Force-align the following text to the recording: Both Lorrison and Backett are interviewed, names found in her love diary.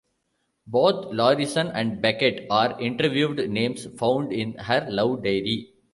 Both 0.65 1.13
Lorrison 1.13 1.71
and 1.75 2.01
Backett 2.03 2.47
are 2.49 2.81
interviewed, 2.81 3.47
names 3.51 3.85
found 3.99 4.33
in 4.33 4.53
her 4.57 4.87
love 4.89 5.21
diary. 5.21 5.75